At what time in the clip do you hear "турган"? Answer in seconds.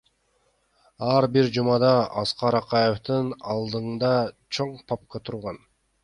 5.29-5.61